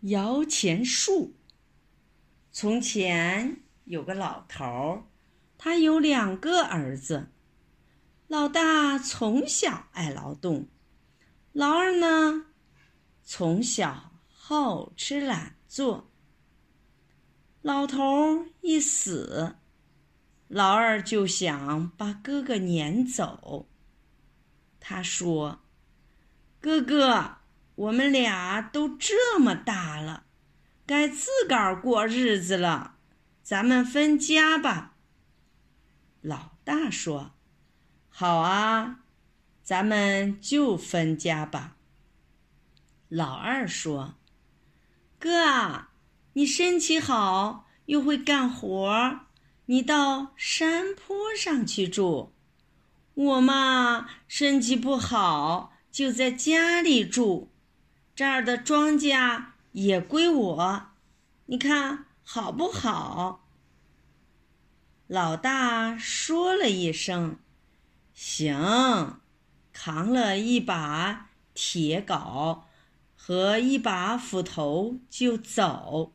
[0.00, 1.34] 摇钱树。
[2.52, 5.04] 从前有个老头儿，
[5.58, 7.28] 他有两个儿子。
[8.28, 10.66] 老大从小爱劳动，
[11.52, 12.46] 老二呢，
[13.22, 16.10] 从小好吃懒做。
[17.62, 19.56] 老头儿一死，
[20.48, 23.68] 老二就想把哥哥撵走。
[24.80, 25.60] 他说
[26.60, 27.36] ：“哥哥。”
[27.76, 30.24] 我们俩都这么大了，
[30.86, 32.96] 该自个儿过日子了，
[33.42, 34.96] 咱们分家吧。
[36.22, 37.34] 老大说
[38.08, 39.00] ：“好啊，
[39.62, 41.76] 咱们就分家吧。”
[43.08, 44.14] 老二说
[45.20, 45.88] ：“哥，
[46.32, 49.20] 你身体好，又会干活，
[49.66, 52.32] 你到山坡上去住。
[53.12, 57.52] 我嘛，身体不好，就在家里住。”
[58.16, 60.86] 这儿的庄稼也归我，
[61.44, 63.46] 你看好不好？
[65.06, 67.38] 老大说了一声
[68.14, 69.20] “行”，
[69.74, 72.62] 扛了一把铁镐
[73.14, 76.14] 和一把斧头就走。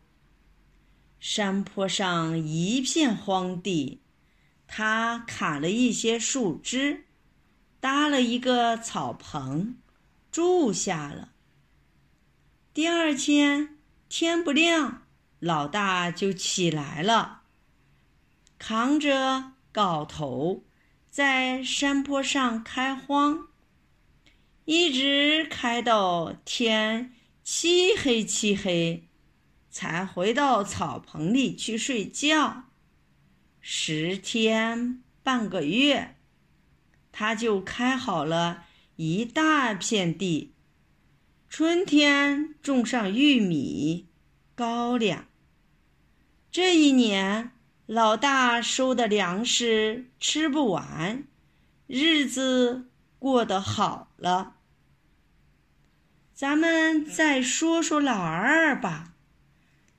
[1.19, 4.01] 山坡上一片荒地，
[4.65, 7.05] 他砍了一些树枝，
[7.79, 9.75] 搭了一个草棚，
[10.31, 11.29] 住下了。
[12.73, 15.05] 第二天天不亮，
[15.39, 17.41] 老大就起来了，
[18.57, 20.63] 扛着镐头，
[21.09, 23.49] 在山坡上开荒，
[24.63, 27.13] 一直开到天
[27.43, 29.09] 漆黑漆黑，
[29.69, 32.69] 才回到草棚里去睡觉。
[33.59, 36.15] 十天半个月，
[37.11, 38.63] 他就开好了
[38.95, 40.50] 一大片地。
[41.51, 44.07] 春天种上玉米、
[44.55, 45.25] 高粱。
[46.49, 47.51] 这一年，
[47.85, 51.25] 老大收的粮食吃不完，
[51.87, 52.85] 日子
[53.19, 54.55] 过得好了。
[56.33, 59.15] 咱们再说说老二吧，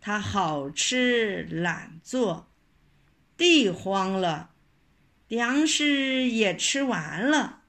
[0.00, 2.48] 他好吃懒做，
[3.36, 4.52] 地荒了，
[5.28, 7.60] 粮食也吃完了，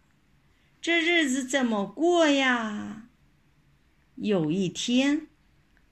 [0.81, 3.02] 这日子怎么过呀？
[4.15, 5.27] 有一天，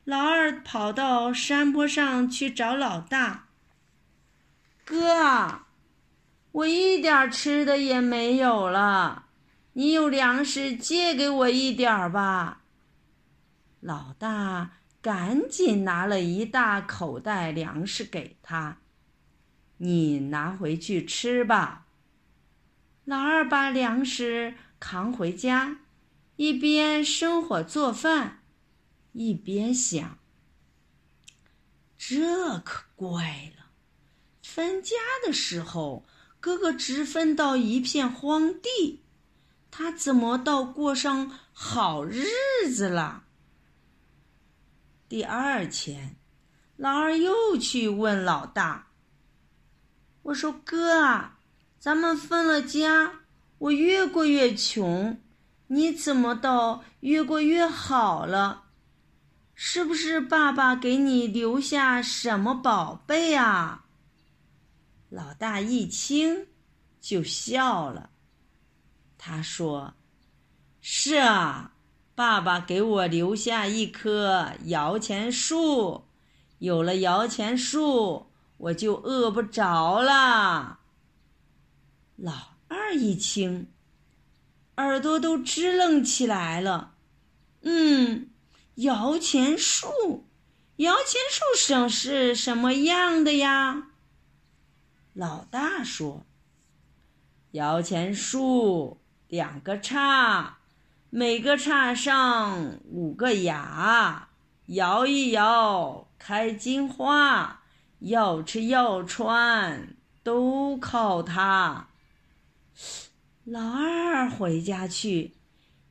[0.03, 3.47] 老二跑到山坡上去找老大。
[4.85, 5.61] 哥，
[6.51, 9.25] 我一点吃的也没有了，
[9.73, 12.61] 你有粮食借给我一点吧。
[13.79, 14.71] 老大
[15.01, 18.77] 赶紧拿了一大口袋粮食给他，
[19.77, 21.85] 你拿回去吃吧。
[23.05, 25.77] 老二把粮食扛回家。
[26.41, 28.41] 一边生火做饭，
[29.11, 30.17] 一边想：
[31.99, 33.67] 这可怪了。
[34.41, 36.03] 分家的时候，
[36.39, 39.03] 哥哥只分到一片荒地，
[39.69, 42.25] 他怎么倒过上好日
[42.73, 43.25] 子了？
[45.07, 46.15] 第二天，
[46.75, 48.87] 老二又去问老大
[50.23, 51.37] ：“我说哥啊，
[51.77, 53.25] 咱们分了家，
[53.59, 55.21] 我越过越穷。”
[55.73, 58.63] 你怎么倒越过越好了？
[59.55, 63.85] 是不是爸爸给你留下什么宝贝啊？
[65.07, 66.47] 老大一听
[66.99, 68.09] 就笑了，
[69.17, 69.93] 他说
[70.81, 71.71] ：“是啊，
[72.15, 76.03] 爸爸给我留下一棵摇钱树，
[76.57, 80.79] 有了摇钱树，我就饿不着了。”
[82.17, 83.70] 老二一听。
[84.75, 86.93] 耳朵都支棱起来了，
[87.61, 88.29] 嗯，
[88.75, 90.25] 摇钱树，
[90.77, 93.89] 摇钱树上是什么样的呀？
[95.13, 96.25] 老大说
[97.51, 100.59] ：“摇钱树两个叉，
[101.09, 104.29] 每个叉上五个牙，
[104.67, 107.63] 摇一摇开金花，
[107.99, 111.89] 要吃要穿都靠它。”
[113.45, 115.33] 老二回家去，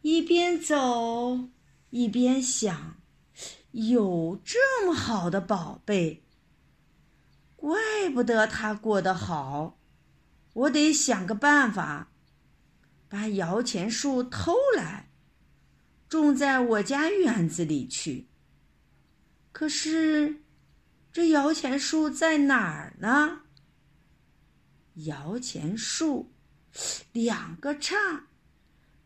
[0.02, 1.48] 一边走
[1.90, 2.96] 一边想：
[3.72, 6.22] 有这么好的宝贝，
[7.56, 9.80] 怪不得他过得好。
[10.52, 12.12] 我得想个办法，
[13.08, 15.10] 把摇钱树偷来，
[16.08, 18.28] 种在我家院子里去。
[19.50, 20.44] 可是，
[21.12, 23.40] 这摇钱树在哪儿呢？
[24.94, 26.29] 摇钱树。
[27.12, 28.26] 两个叉，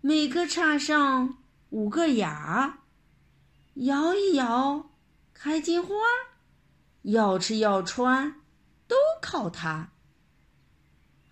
[0.00, 1.38] 每个叉上
[1.70, 2.80] 五个牙，
[3.74, 4.90] 摇一摇
[5.32, 5.94] 开金花，
[7.02, 8.42] 要吃要穿，
[8.86, 9.90] 都靠它。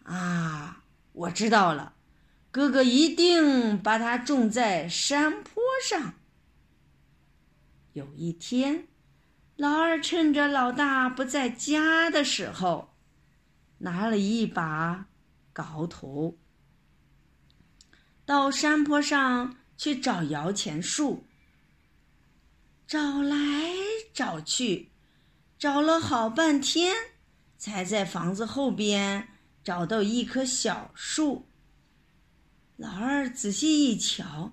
[0.04, 0.82] 啊，
[1.12, 1.94] 我知道了，
[2.50, 6.14] 哥哥一定把它种在山坡上。
[7.92, 8.88] 有一天，
[9.56, 12.94] 老二趁着老大不在家的时候，
[13.78, 15.06] 拿了一把
[15.54, 16.36] 镐头，
[18.24, 21.24] 到山坡上去找摇钱树。
[22.86, 23.36] 找来
[24.12, 24.90] 找去，
[25.58, 26.94] 找了好半天，
[27.56, 29.28] 才在房子后边
[29.64, 31.46] 找到一棵小树。
[32.76, 34.52] 老二仔细一瞧，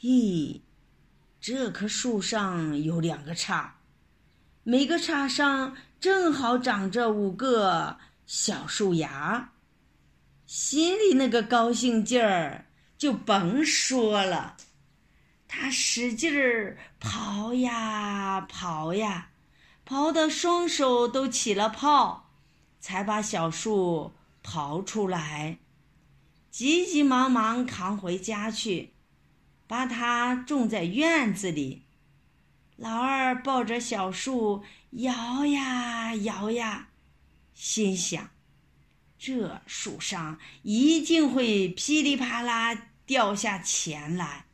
[0.00, 0.62] 咦！
[1.40, 3.80] 这棵树上有两个叉，
[4.62, 9.52] 每个叉上正好长着五个小树芽。
[10.46, 12.66] 心里那个高兴劲儿
[12.98, 14.56] 就甭说了，
[15.48, 19.30] 他使劲儿刨呀刨呀，
[19.86, 22.30] 刨得双手都起了泡，
[22.80, 24.12] 才把小树
[24.42, 25.58] 刨出来，
[26.50, 28.90] 急急忙忙扛回家去。
[29.66, 31.84] 把它种在院子里，
[32.76, 36.90] 老二抱着小树摇呀摇呀，
[37.54, 38.28] 心想：
[39.26, 42.74] 这树上一定会噼里啪啦
[43.06, 44.44] 掉下钱来。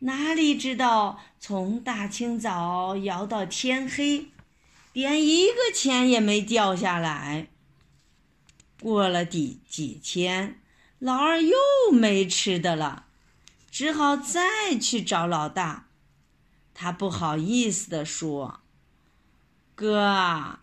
[0.00, 4.26] 哪里知道，从大清早摇到天黑，
[4.92, 7.46] 连一个钱也没掉下来。
[8.80, 10.60] 过了几几天，
[10.98, 11.56] 老二又
[11.92, 13.06] 没吃的了。
[13.70, 15.86] 只好再去找老大，
[16.74, 18.62] 他不好意思地说
[19.76, 20.58] ：“哥，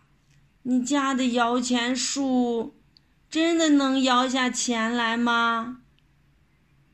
[0.64, 2.74] 你家的摇钱树
[3.30, 5.82] 真的能摇下钱来吗？”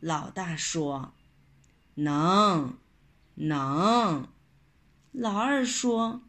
[0.00, 1.14] 老大说
[1.96, 2.78] ：“能，
[3.34, 4.28] 能。”
[5.12, 6.22] 老二说：“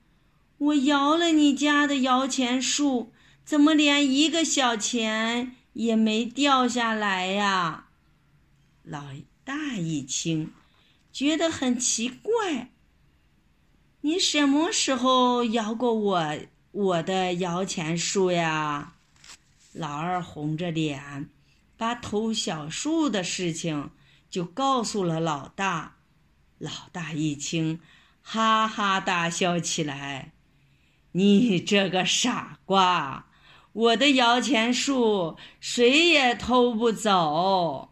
[0.57, 3.11] 我摇了你家的摇钱树，
[3.43, 7.87] 怎么连一个小钱也没掉下来呀？”
[8.83, 9.03] 老。
[9.45, 10.51] 大一听，
[11.13, 12.71] 觉得很奇怪。
[14.01, 16.37] 你什么时候摇过我
[16.71, 18.94] 我的摇钱树呀？
[19.75, 21.29] 老二红着脸，
[21.75, 23.91] 把偷小树的事情
[24.29, 25.97] 就告诉了老大。
[26.57, 27.81] 老大一听，
[28.21, 30.31] 哈哈大笑起来
[31.11, 33.27] ：“你这个傻瓜，
[33.73, 37.91] 我的摇钱树谁也偷不走。”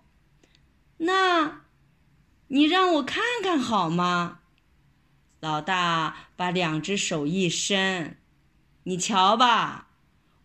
[1.00, 1.64] 那，
[2.48, 4.40] 你让我看看好吗？
[5.42, 8.18] 老大把两只手一伸，
[8.84, 9.83] 你瞧吧，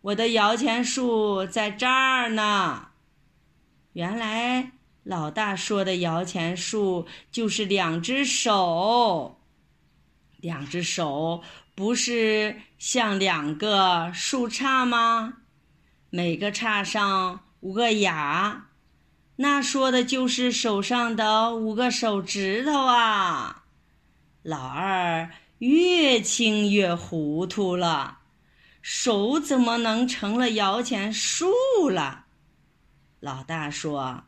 [0.01, 2.87] 我的摇钱树在这儿呢。
[3.93, 4.71] 原来
[5.03, 9.41] 老大说的摇钱树就是两只手，
[10.37, 11.43] 两只手
[11.75, 15.39] 不是像两个树杈吗？
[16.09, 18.67] 每个杈上五个芽。
[19.35, 23.63] 那说的就是手上的五个手指头啊！
[24.43, 25.29] 老二
[25.59, 28.18] 越听越糊涂了，
[28.91, 31.53] 手怎么能成了摇钱树
[31.91, 32.25] 了？
[33.19, 34.23] 老大说：“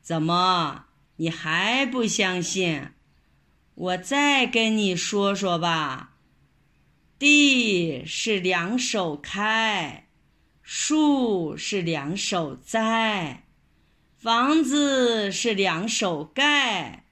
[0.00, 0.84] 怎么
[1.16, 2.92] 你还不相信？
[3.74, 6.12] 我再跟你说说吧。
[7.18, 10.06] 地是两手开，
[10.62, 13.42] 树是两手栽。”
[14.16, 17.06] 房子是两手盖，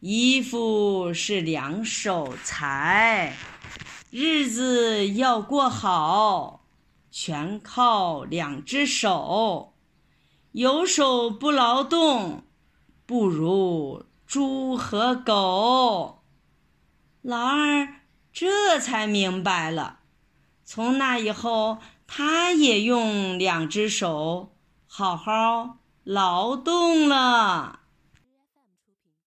[0.00, 3.34] 衣服是两手裁，
[4.16, 6.66] 日子要过好，
[7.10, 9.74] 全靠两只手。
[10.52, 12.44] 有手不劳动，
[13.06, 16.22] 不如猪和狗。
[17.22, 17.88] 老二
[18.32, 19.98] 这才明白了，
[20.64, 24.54] 从那以后，他也用两只手
[24.86, 25.78] 好好。
[26.04, 27.80] 劳动了。